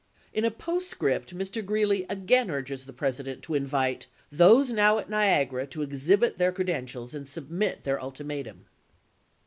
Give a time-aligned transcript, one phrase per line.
[0.33, 1.63] In a postscript Mr.
[1.63, 4.07] Greeley again urges the President to invite"
[4.41, 8.65] those now at Niagara to exhibit their ere to BScoU dentials and submit their ultimatum."